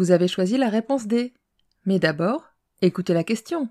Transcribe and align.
vous 0.00 0.12
avez 0.12 0.28
choisi 0.28 0.56
la 0.56 0.70
réponse 0.70 1.06
D. 1.06 1.34
Mais 1.84 1.98
d'abord, 1.98 2.42
écoutez 2.80 3.12
la 3.12 3.22
question. 3.22 3.68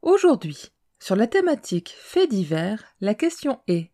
Aujourd'hui, 0.00 0.70
sur 1.00 1.16
la 1.16 1.26
thématique 1.26 1.92
fait 1.98 2.28
divers, 2.28 2.84
la 3.00 3.16
question 3.16 3.60
est 3.66 3.90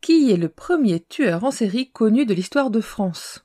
Qui 0.00 0.32
est 0.32 0.38
le 0.38 0.48
premier 0.48 1.00
tueur 1.00 1.44
en 1.44 1.50
série 1.50 1.90
connu 1.90 2.24
de 2.24 2.32
l'histoire 2.32 2.70
de 2.70 2.80
France? 2.80 3.44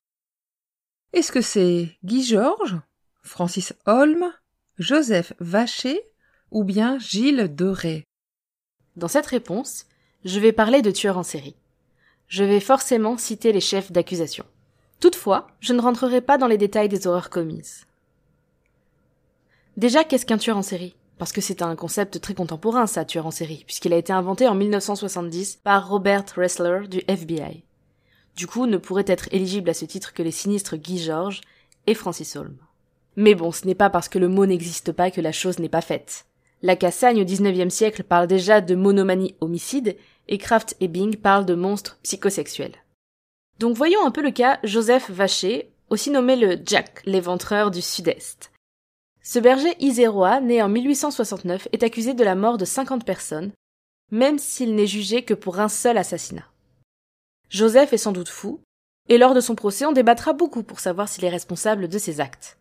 Est-ce 1.11 1.33
que 1.33 1.41
c'est 1.41 1.97
Guy 2.05 2.23
Georges, 2.23 2.79
Francis 3.21 3.73
Holm, 3.85 4.31
Joseph 4.77 5.33
Vacher 5.41 6.01
ou 6.51 6.63
bien 6.63 6.99
Gilles 6.99 7.53
de 7.53 7.73
Dans 8.95 9.09
cette 9.09 9.25
réponse, 9.25 9.87
je 10.23 10.39
vais 10.39 10.53
parler 10.53 10.81
de 10.81 10.91
tueurs 10.91 11.17
en 11.17 11.23
série. 11.23 11.57
Je 12.27 12.45
vais 12.45 12.61
forcément 12.61 13.17
citer 13.17 13.51
les 13.51 13.59
chefs 13.59 13.91
d'accusation. 13.91 14.45
Toutefois, 14.99 15.47
je 15.59 15.73
ne 15.73 15.81
rentrerai 15.81 16.21
pas 16.21 16.37
dans 16.37 16.47
les 16.47 16.57
détails 16.57 16.89
des 16.89 17.07
horreurs 17.07 17.29
commises. 17.29 17.85
Déjà, 19.77 20.03
qu'est-ce 20.03 20.25
qu'un 20.25 20.37
tueur 20.37 20.57
en 20.57 20.61
série? 20.61 20.95
Parce 21.17 21.31
que 21.31 21.41
c'est 21.41 21.61
un 21.61 21.75
concept 21.75 22.19
très 22.19 22.33
contemporain, 22.33 22.85
ça, 22.85 23.05
tueur 23.05 23.25
en 23.25 23.31
série, 23.31 23.63
puisqu'il 23.65 23.93
a 23.93 23.97
été 23.97 24.11
inventé 24.11 24.47
en 24.47 24.55
1970 24.55 25.59
par 25.63 25.87
Robert 25.89 26.25
Ressler 26.35 26.87
du 26.89 27.01
FBI. 27.07 27.63
Du 28.35 28.47
coup, 28.47 28.65
ne 28.65 28.77
pourrait 28.77 29.05
être 29.07 29.27
éligible 29.31 29.69
à 29.69 29.73
ce 29.73 29.85
titre 29.85 30.13
que 30.13 30.23
les 30.23 30.31
sinistres 30.31 30.77
Guy 30.77 30.97
Georges 30.97 31.41
et 31.87 31.93
Francis 31.93 32.35
Holm. 32.35 32.57
Mais 33.15 33.35
bon, 33.35 33.51
ce 33.51 33.65
n'est 33.65 33.75
pas 33.75 33.89
parce 33.89 34.09
que 34.09 34.19
le 34.19 34.29
mot 34.29 34.45
n'existe 34.45 34.91
pas 34.91 35.11
que 35.11 35.21
la 35.21 35.31
chose 35.31 35.59
n'est 35.59 35.69
pas 35.69 35.81
faite. 35.81 36.25
La 36.61 36.75
Cassagne 36.75 37.21
au 37.21 37.25
XIXe 37.25 37.73
siècle 37.73 38.03
parle 38.03 38.27
déjà 38.27 38.59
de 38.59 38.75
monomanie 38.75 39.35
homicide, 39.39 39.95
et 40.27 40.37
Kraft 40.37 40.75
et 40.79 40.87
Bing 40.87 41.15
parlent 41.15 41.45
de 41.45 41.55
monstres 41.55 41.99
psychosexuels. 42.03 42.75
Donc 43.59 43.75
voyons 43.75 44.05
un 44.05 44.11
peu 44.11 44.21
le 44.21 44.31
cas 44.31 44.57
Joseph 44.63 45.11
Vacher, 45.11 45.69
aussi 45.89 46.11
nommé 46.11 46.37
le 46.37 46.57
Jack, 46.65 47.01
l'éventreur 47.05 47.71
du 47.71 47.81
Sud-Est. 47.81 48.53
Ce 49.21 49.37
berger 49.37 49.75
isérois, 49.81 50.39
né 50.39 50.61
en 50.61 50.69
1869, 50.69 51.67
est 51.73 51.83
accusé 51.83 52.13
de 52.13 52.23
la 52.23 52.35
mort 52.35 52.57
de 52.57 52.63
50 52.63 53.05
personnes, 53.05 53.51
même 54.11 54.39
s'il 54.39 54.75
n'est 54.75 54.87
jugé 54.87 55.23
que 55.23 55.33
pour 55.33 55.59
un 55.59 55.67
seul 55.67 55.97
assassinat. 55.97 56.45
Joseph 57.49 57.91
est 57.91 57.97
sans 57.97 58.13
doute 58.13 58.29
fou, 58.29 58.61
et 59.09 59.17
lors 59.17 59.33
de 59.33 59.41
son 59.41 59.55
procès 59.55 59.85
on 59.85 59.91
débattra 59.91 60.31
beaucoup 60.31 60.63
pour 60.63 60.79
savoir 60.79 61.09
s'il 61.09 61.25
est 61.25 61.29
responsable 61.29 61.89
de 61.89 61.97
ses 61.97 62.21
actes. 62.21 62.57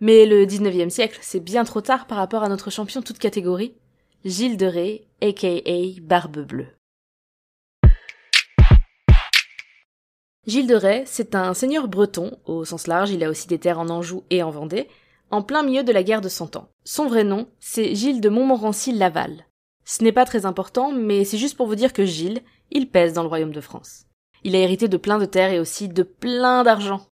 Mais 0.00 0.26
le 0.26 0.44
19e 0.44 0.90
siècle, 0.90 1.20
c'est 1.22 1.40
bien 1.40 1.64
trop 1.64 1.80
tard 1.80 2.06
par 2.06 2.18
rapport 2.18 2.42
à 2.42 2.50
notre 2.50 2.70
champion 2.70 3.00
toute 3.00 3.18
catégorie, 3.18 3.74
Gilles 4.26 4.58
de 4.58 4.66
Ré, 4.66 5.06
aka 5.22 5.48
Barbe 6.02 6.40
Bleue. 6.40 6.68
Gilles 10.44 10.66
de 10.66 10.74
Rais, 10.74 11.04
c'est 11.06 11.36
un 11.36 11.54
seigneur 11.54 11.86
breton, 11.86 12.36
au 12.46 12.64
sens 12.64 12.88
large, 12.88 13.10
il 13.10 13.22
a 13.22 13.30
aussi 13.30 13.46
des 13.46 13.60
terres 13.60 13.78
en 13.78 13.88
Anjou 13.88 14.24
et 14.30 14.42
en 14.42 14.50
Vendée, 14.50 14.88
en 15.30 15.40
plein 15.40 15.62
milieu 15.62 15.84
de 15.84 15.92
la 15.92 16.02
guerre 16.02 16.20
de 16.20 16.28
Cent 16.28 16.56
Ans. 16.56 16.68
Son 16.84 17.06
vrai 17.06 17.22
nom, 17.22 17.46
c'est 17.60 17.94
Gilles 17.94 18.20
de 18.20 18.28
Montmorency-Laval. 18.28 19.46
Ce 19.84 20.02
n'est 20.02 20.10
pas 20.10 20.24
très 20.24 20.44
important, 20.44 20.90
mais 20.90 21.24
c'est 21.24 21.38
juste 21.38 21.56
pour 21.56 21.68
vous 21.68 21.76
dire 21.76 21.92
que 21.92 22.04
Gilles, 22.04 22.42
il 22.72 22.90
pèse 22.90 23.12
dans 23.12 23.22
le 23.22 23.28
royaume 23.28 23.52
de 23.52 23.60
France. 23.60 24.06
Il 24.42 24.56
a 24.56 24.58
hérité 24.58 24.88
de 24.88 24.96
plein 24.96 25.18
de 25.18 25.26
terres 25.26 25.52
et 25.52 25.60
aussi 25.60 25.88
de 25.88 26.02
plein 26.02 26.64
d'argent. 26.64 27.06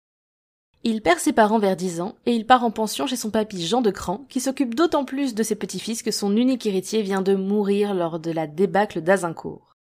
Il 0.83 1.01
perd 1.01 1.19
ses 1.19 1.31
parents 1.31 1.59
vers 1.59 1.77
dix 1.77 2.01
ans 2.01 2.15
et 2.25 2.33
il 2.33 2.45
part 2.45 2.65
en 2.65 2.71
pension 2.71 3.07
chez 3.07 3.15
son 3.15 3.31
papy 3.31 3.65
Jean 3.65 3.81
de 3.81 3.91
Cran, 3.91 4.25
qui 4.27 4.41
s'occupe 4.41 4.75
d'autant 4.75 5.05
plus 5.05 5.35
de 5.35 5.43
ses 5.43 5.55
petits-fils 5.55 6.03
que 6.03 6.11
son 6.11 6.35
unique 6.35 6.65
héritier 6.65 7.01
vient 7.01 7.21
de 7.21 7.35
mourir 7.35 7.93
lors 7.93 8.19
de 8.19 8.31
la 8.31 8.47
débâcle 8.47 8.99
d'Azincourt. 8.99 9.75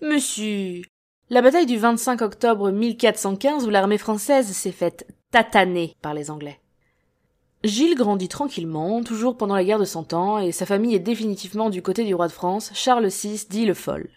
Monsieur, 0.00 0.82
la 1.28 1.42
bataille 1.42 1.66
du 1.66 1.76
25 1.76 2.22
octobre 2.22 2.70
1415 2.70 3.66
où 3.66 3.70
l'armée 3.70 3.98
française 3.98 4.46
s'est 4.46 4.70
faite 4.70 5.06
tataner 5.32 5.96
par 6.00 6.14
les 6.14 6.30
Anglais. 6.30 6.60
Gilles 7.64 7.96
grandit 7.96 8.28
tranquillement, 8.28 9.02
toujours 9.02 9.36
pendant 9.36 9.56
la 9.56 9.64
guerre 9.64 9.80
de 9.80 9.84
Cent 9.84 10.12
Ans, 10.12 10.38
et 10.38 10.52
sa 10.52 10.66
famille 10.66 10.94
est 10.94 11.00
définitivement 11.00 11.68
du 11.68 11.82
côté 11.82 12.04
du 12.04 12.14
roi 12.14 12.28
de 12.28 12.32
France, 12.32 12.70
Charles 12.74 13.08
VI, 13.08 13.46
dit 13.50 13.66
le 13.66 13.74
Foll. 13.74 14.08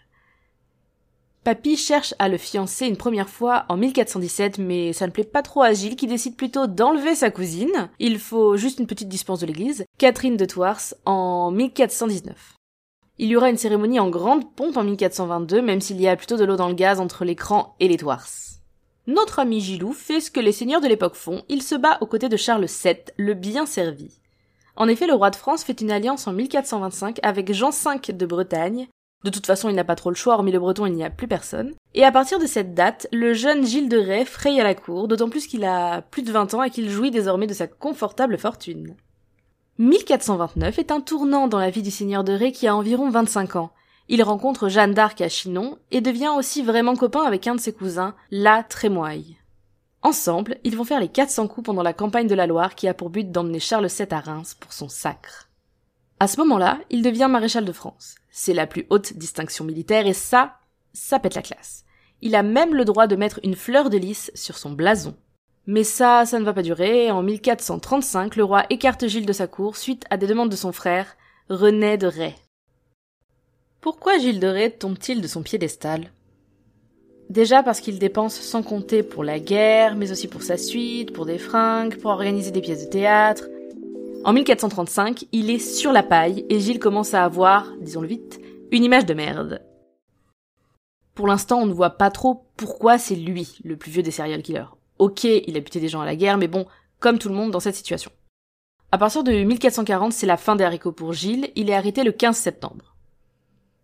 Papy 1.42 1.76
cherche 1.76 2.14
à 2.20 2.28
le 2.28 2.36
fiancer 2.36 2.86
une 2.86 2.98
première 2.98 3.28
fois 3.28 3.64
en 3.68 3.76
1417, 3.76 4.58
mais 4.58 4.92
ça 4.92 5.06
ne 5.06 5.10
plaît 5.10 5.24
pas 5.24 5.42
trop 5.42 5.62
à 5.62 5.72
Gilles 5.72 5.96
qui 5.96 6.06
décide 6.06 6.36
plutôt 6.36 6.68
d'enlever 6.68 7.16
sa 7.16 7.30
cousine, 7.30 7.90
il 7.98 8.20
faut 8.20 8.56
juste 8.56 8.78
une 8.78 8.86
petite 8.86 9.08
dispense 9.08 9.40
de 9.40 9.46
l'église, 9.46 9.84
Catherine 9.98 10.36
de 10.36 10.44
Thouars, 10.44 10.94
en 11.06 11.50
1419. 11.50 12.59
Il 13.22 13.28
y 13.28 13.36
aura 13.36 13.50
une 13.50 13.58
cérémonie 13.58 14.00
en 14.00 14.08
grande 14.08 14.50
pompe 14.50 14.78
en 14.78 14.82
1422, 14.82 15.60
même 15.60 15.82
s'il 15.82 16.00
y 16.00 16.08
a 16.08 16.16
plutôt 16.16 16.38
de 16.38 16.44
l'eau 16.46 16.56
dans 16.56 16.68
le 16.68 16.74
gaz 16.74 17.00
entre 17.00 17.26
l'écran 17.26 17.76
et 17.78 17.86
les 17.86 17.98
toirs. 17.98 18.26
Notre 19.06 19.40
ami 19.40 19.60
Gilou 19.60 19.92
fait 19.92 20.20
ce 20.20 20.30
que 20.30 20.40
les 20.40 20.52
seigneurs 20.52 20.80
de 20.80 20.88
l'époque 20.88 21.16
font, 21.16 21.42
il 21.50 21.62
se 21.62 21.74
bat 21.74 21.98
aux 22.00 22.06
côtés 22.06 22.30
de 22.30 22.38
Charles 22.38 22.64
VII, 22.64 22.96
le 23.18 23.34
bien 23.34 23.66
servi. 23.66 24.10
En 24.74 24.88
effet, 24.88 25.06
le 25.06 25.12
roi 25.12 25.28
de 25.28 25.36
France 25.36 25.64
fait 25.64 25.82
une 25.82 25.90
alliance 25.90 26.26
en 26.28 26.32
1425 26.32 27.18
avec 27.22 27.52
Jean 27.52 27.68
V 27.68 28.14
de 28.14 28.24
Bretagne. 28.24 28.88
De 29.22 29.28
toute 29.28 29.44
façon, 29.44 29.68
il 29.68 29.76
n'a 29.76 29.84
pas 29.84 29.96
trop 29.96 30.08
le 30.08 30.16
choix, 30.16 30.32
hormis 30.32 30.52
le 30.52 30.58
breton, 30.58 30.86
il 30.86 30.94
n'y 30.94 31.04
a 31.04 31.10
plus 31.10 31.28
personne. 31.28 31.74
Et 31.92 32.04
à 32.04 32.12
partir 32.12 32.38
de 32.38 32.46
cette 32.46 32.72
date, 32.72 33.06
le 33.12 33.34
jeune 33.34 33.66
Gilles 33.66 33.90
de 33.90 33.98
Rais 33.98 34.24
fraye 34.24 34.58
à 34.62 34.64
la 34.64 34.74
cour, 34.74 35.08
d'autant 35.08 35.28
plus 35.28 35.46
qu'il 35.46 35.66
a 35.66 36.00
plus 36.00 36.22
de 36.22 36.32
20 36.32 36.54
ans 36.54 36.62
et 36.62 36.70
qu'il 36.70 36.88
jouit 36.88 37.10
désormais 37.10 37.46
de 37.46 37.52
sa 37.52 37.66
confortable 37.66 38.38
fortune. 38.38 38.96
1429 39.80 40.78
est 40.78 40.90
un 40.90 41.00
tournant 41.00 41.48
dans 41.48 41.58
la 41.58 41.70
vie 41.70 41.80
du 41.80 41.90
seigneur 41.90 42.22
de 42.22 42.34
Ré 42.34 42.52
qui 42.52 42.66
a 42.66 42.76
environ 42.76 43.08
25 43.08 43.56
ans. 43.56 43.72
Il 44.08 44.22
rencontre 44.22 44.68
Jeanne 44.68 44.92
d'Arc 44.92 45.22
à 45.22 45.30
Chinon 45.30 45.78
et 45.90 46.02
devient 46.02 46.32
aussi 46.36 46.62
vraiment 46.62 46.96
copain 46.96 47.22
avec 47.22 47.46
un 47.46 47.54
de 47.54 47.60
ses 47.60 47.72
cousins, 47.72 48.14
la 48.30 48.62
Trémoille. 48.62 49.38
Ensemble, 50.02 50.58
ils 50.64 50.76
vont 50.76 50.84
faire 50.84 51.00
les 51.00 51.08
400 51.08 51.48
coups 51.48 51.64
pendant 51.64 51.82
la 51.82 51.94
campagne 51.94 52.26
de 52.26 52.34
la 52.34 52.46
Loire 52.46 52.74
qui 52.74 52.88
a 52.88 52.94
pour 52.94 53.08
but 53.08 53.32
d'emmener 53.32 53.58
Charles 53.58 53.86
VII 53.86 54.06
à 54.10 54.20
Reims 54.20 54.54
pour 54.60 54.74
son 54.74 54.90
sacre. 54.90 55.48
À 56.18 56.28
ce 56.28 56.36
moment-là, 56.40 56.78
il 56.90 57.00
devient 57.00 57.28
maréchal 57.30 57.64
de 57.64 57.72
France. 57.72 58.16
C'est 58.30 58.52
la 58.52 58.66
plus 58.66 58.84
haute 58.90 59.14
distinction 59.14 59.64
militaire 59.64 60.06
et 60.06 60.12
ça, 60.12 60.58
ça 60.92 61.18
pète 61.18 61.36
la 61.36 61.42
classe. 61.42 61.86
Il 62.20 62.34
a 62.34 62.42
même 62.42 62.74
le 62.74 62.84
droit 62.84 63.06
de 63.06 63.16
mettre 63.16 63.40
une 63.44 63.56
fleur 63.56 63.88
de 63.88 63.96
lys 63.96 64.30
sur 64.34 64.58
son 64.58 64.72
blason. 64.72 65.16
Mais 65.66 65.84
ça, 65.84 66.24
ça 66.26 66.38
ne 66.38 66.44
va 66.44 66.52
pas 66.52 66.62
durer. 66.62 67.10
En 67.10 67.22
1435, 67.22 68.36
le 68.36 68.44
roi 68.44 68.64
écarte 68.70 69.06
Gilles 69.06 69.26
de 69.26 69.32
sa 69.32 69.46
cour 69.46 69.76
suite 69.76 70.04
à 70.10 70.16
des 70.16 70.26
demandes 70.26 70.50
de 70.50 70.56
son 70.56 70.72
frère, 70.72 71.16
René 71.48 71.96
de 71.96 72.06
Rais. 72.06 72.36
Pourquoi 73.80 74.18
Gilles 74.18 74.40
de 74.40 74.46
Rais 74.46 74.70
tombe-t-il 74.70 75.20
de 75.20 75.28
son 75.28 75.42
piédestal? 75.42 76.10
Déjà 77.28 77.62
parce 77.62 77.80
qu'il 77.80 77.98
dépense 77.98 78.34
sans 78.34 78.62
compter 78.62 79.02
pour 79.02 79.22
la 79.22 79.38
guerre, 79.38 79.94
mais 79.94 80.10
aussi 80.10 80.26
pour 80.26 80.42
sa 80.42 80.56
suite, 80.56 81.12
pour 81.12 81.26
des 81.26 81.38
fringues, 81.38 81.96
pour 81.96 82.10
organiser 82.10 82.50
des 82.50 82.60
pièces 82.60 82.86
de 82.86 82.90
théâtre. 82.90 83.44
En 84.24 84.32
1435, 84.32 85.26
il 85.32 85.48
est 85.50 85.60
sur 85.60 85.92
la 85.92 86.02
paille 86.02 86.44
et 86.48 86.58
Gilles 86.58 86.80
commence 86.80 87.14
à 87.14 87.24
avoir, 87.24 87.72
disons-le 87.80 88.08
vite, 88.08 88.40
une 88.72 88.84
image 88.84 89.06
de 89.06 89.14
merde. 89.14 89.62
Pour 91.14 91.26
l'instant, 91.26 91.60
on 91.60 91.66
ne 91.66 91.72
voit 91.72 91.90
pas 91.90 92.10
trop 92.10 92.46
pourquoi 92.56 92.98
c'est 92.98 93.14
lui, 93.14 93.58
le 93.62 93.76
plus 93.76 93.90
vieux 93.90 94.02
des 94.02 94.10
serial 94.10 94.42
killers. 94.42 94.64
Ok, 95.00 95.24
il 95.24 95.56
a 95.56 95.60
buté 95.60 95.80
des 95.80 95.88
gens 95.88 96.02
à 96.02 96.04
la 96.04 96.14
guerre, 96.14 96.36
mais 96.36 96.46
bon, 96.46 96.66
comme 96.98 97.18
tout 97.18 97.30
le 97.30 97.34
monde 97.34 97.50
dans 97.50 97.58
cette 97.58 97.74
situation. 97.74 98.12
À 98.92 98.98
partir 98.98 99.24
de 99.24 99.32
1440, 99.32 100.12
c'est 100.12 100.26
la 100.26 100.36
fin 100.36 100.56
des 100.56 100.64
haricots 100.64 100.92
pour 100.92 101.14
Gilles, 101.14 101.50
il 101.56 101.70
est 101.70 101.74
arrêté 101.74 102.04
le 102.04 102.12
15 102.12 102.36
septembre. 102.36 102.94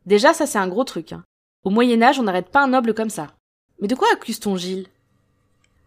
Déjà, 0.05 0.35
ça 0.35 0.45
c'est 0.45 0.59
un 0.59 0.69
gros 0.69 0.85
truc. 0.85 1.13
Hein. 1.13 1.25
Au 1.65 1.71
Moyen 1.71 2.03
Âge, 2.03 2.21
on 2.21 2.25
n'arrête 2.25 2.51
pas 2.51 2.63
un 2.63 2.69
noble 2.69 2.93
comme 2.93 3.09
ça. 3.09 3.29
Mais 3.81 3.89
de 3.89 3.95
quoi 3.95 4.09
accuse-t-on 4.13 4.57
Gilles? 4.57 4.89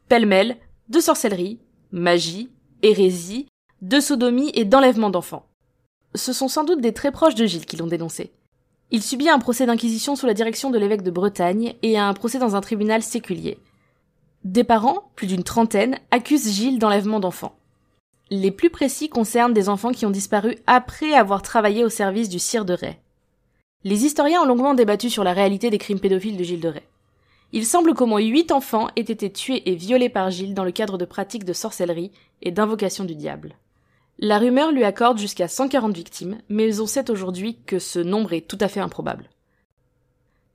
Pêle-mêle, 0.07 0.57
de 0.87 0.99
sorcellerie, 0.99 1.59
magie, 1.91 2.49
hérésie, 2.81 3.45
de 3.83 3.99
sodomie 3.99 4.49
et 4.55 4.65
d'enlèvement 4.65 5.11
d'enfants. 5.11 5.45
Ce 6.15 6.33
sont 6.33 6.47
sans 6.47 6.63
doute 6.63 6.81
des 6.81 6.93
très 6.93 7.11
proches 7.11 7.35
de 7.35 7.45
Gilles 7.45 7.67
qui 7.67 7.77
l'ont 7.77 7.85
dénoncé. 7.85 8.31
Il 8.89 9.03
subit 9.03 9.29
un 9.29 9.37
procès 9.37 9.67
d'inquisition 9.67 10.15
sous 10.15 10.25
la 10.25 10.33
direction 10.33 10.71
de 10.71 10.79
l'évêque 10.79 11.03
de 11.03 11.11
Bretagne 11.11 11.75
et 11.83 11.99
un 11.99 12.15
procès 12.15 12.39
dans 12.39 12.55
un 12.55 12.61
tribunal 12.61 13.03
séculier. 13.03 13.59
Des 14.45 14.63
parents, 14.63 15.11
plus 15.15 15.27
d'une 15.27 15.43
trentaine, 15.43 15.99
accusent 16.11 16.49
Gilles 16.49 16.79
d'enlèvement 16.79 17.19
d'enfants. 17.19 17.57
Les 18.29 18.51
plus 18.51 18.69
précis 18.69 19.09
concernent 19.09 19.53
des 19.53 19.67
enfants 19.67 19.91
qui 19.91 20.05
ont 20.05 20.11
disparu 20.11 20.55
après 20.65 21.13
avoir 21.13 21.41
travaillé 21.41 21.83
au 21.83 21.89
service 21.89 22.29
du 22.29 22.39
sire 22.39 22.63
de 22.63 22.73
Ray. 22.73 22.97
Les 23.83 24.05
historiens 24.05 24.41
ont 24.41 24.45
longuement 24.45 24.75
débattu 24.75 25.09
sur 25.09 25.25
la 25.25 25.33
réalité 25.33 25.69
des 25.69 25.77
crimes 25.77 25.99
pédophiles 25.99 26.37
de 26.37 26.43
Gilles 26.43 26.61
de 26.61 26.69
Ray. 26.69 26.83
Il 27.51 27.65
semble 27.65 27.93
qu'au 27.93 28.05
moins 28.05 28.21
huit 28.21 28.51
enfants 28.51 28.87
aient 28.95 29.01
été 29.01 29.29
tués 29.31 29.67
et 29.69 29.75
violés 29.75 30.09
par 30.09 30.29
Gilles 30.29 30.53
dans 30.53 30.63
le 30.63 30.71
cadre 30.71 30.97
de 30.97 31.05
pratiques 31.05 31.45
de 31.45 31.53
sorcellerie 31.53 32.11
et 32.41 32.51
d'invocation 32.51 33.03
du 33.03 33.15
diable. 33.15 33.55
La 34.19 34.37
rumeur 34.37 34.71
lui 34.71 34.83
accorde 34.83 35.17
jusqu'à 35.17 35.47
140 35.47 35.95
victimes, 35.95 36.37
mais 36.47 36.79
on 36.79 36.85
sait 36.85 37.09
aujourd'hui 37.09 37.57
que 37.65 37.79
ce 37.79 37.99
nombre 37.99 38.33
est 38.33 38.47
tout 38.47 38.57
à 38.61 38.67
fait 38.67 38.79
improbable. 38.79 39.29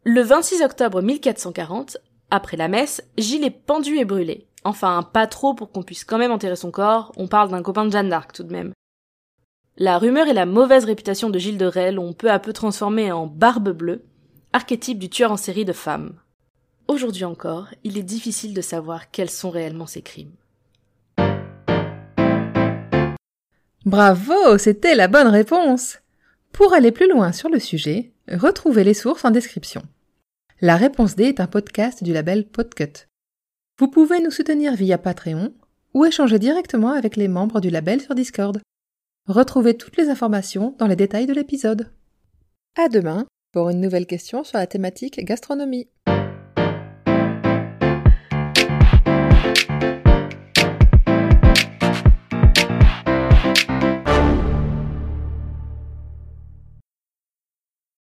Le 0.05 0.23
26 0.23 0.63
octobre 0.63 1.03
1440, 1.03 1.97
après 2.35 2.57
la 2.57 2.69
messe, 2.69 3.03
Gilles 3.17 3.45
est 3.45 3.51
pendu 3.51 3.97
et 3.97 4.05
brûlé. 4.05 4.47
Enfin, 4.65 5.03
pas 5.03 5.27
trop 5.27 5.55
pour 5.55 5.71
qu'on 5.71 5.83
puisse 5.83 6.05
quand 6.05 6.19
même 6.19 6.33
enterrer 6.33 6.57
son 6.57 6.71
corps, 6.71 7.13
on 7.17 7.29
parle 7.29 7.51
d'un 7.51 7.63
copain 7.63 7.85
de 7.85 7.93
Jeanne 7.93 8.09
d'Arc 8.09 8.33
tout 8.33 8.43
de 8.43 8.53
même. 8.53 8.73
La 9.77 9.99
rumeur 9.99 10.29
et 10.29 10.33
la 10.33 10.47
mauvaise 10.47 10.85
réputation 10.85 11.31
de 11.31 11.39
Gilles 11.39 11.59
de 11.59 11.67
Rais 11.67 11.93
l'ont 11.93 12.13
peu 12.13 12.31
à 12.31 12.39
peu 12.39 12.53
transformé 12.53 13.11
en 13.13 13.27
Barbe 13.27 13.71
Bleue, 13.71 14.05
archétype 14.53 14.99
du 14.99 15.11
tueur 15.11 15.33
en 15.33 15.37
série 15.37 15.65
de 15.65 15.73
femmes. 15.73 16.15
Aujourd'hui 16.87 17.25
encore, 17.25 17.69
il 17.83 17.99
est 17.99 18.03
difficile 18.03 18.55
de 18.55 18.61
savoir 18.61 19.11
quels 19.11 19.31
sont 19.31 19.51
réellement 19.51 19.87
ses 19.87 20.03
crimes. 20.03 20.35
Bravo, 23.85 24.59
c'était 24.59 24.95
la 24.95 25.09
bonne 25.09 25.29
réponse. 25.29 25.99
Pour 26.53 26.73
aller 26.73 26.93
plus 26.93 27.11
loin 27.11 27.33
sur 27.33 27.49
le 27.49 27.59
sujet, 27.59 28.13
retrouvez 28.31 28.85
les 28.85 28.95
sources 28.95 29.25
en 29.25 29.31
description. 29.31 29.83
La 30.61 30.77
réponse 30.77 31.17
D 31.17 31.25
est 31.25 31.41
un 31.41 31.49
podcast 31.49 32.05
du 32.05 32.13
label 32.13 32.47
Podcut. 32.47 33.09
Vous 33.81 33.89
pouvez 33.89 34.21
nous 34.21 34.31
soutenir 34.31 34.77
via 34.77 34.99
Patreon 34.99 35.53
ou 35.95 36.05
échanger 36.05 36.39
directement 36.39 36.93
avec 36.93 37.17
les 37.17 37.27
membres 37.27 37.61
du 37.61 37.71
label 37.71 38.01
sur 38.01 38.15
Discord. 38.15 38.61
Retrouvez 39.27 39.77
toutes 39.77 39.97
les 39.97 40.11
informations 40.11 40.77
dans 40.79 40.87
les 40.87 40.95
détails 40.95 41.27
de 41.27 41.33
l'épisode. 41.33 41.91
À 42.79 42.89
demain 42.89 43.27
pour 43.53 43.69
une 43.69 43.81
nouvelle 43.81 44.07
question 44.07 44.45
sur 44.45 44.59
la 44.59 44.69
thématique 44.69 45.25
gastronomie. 45.25 45.89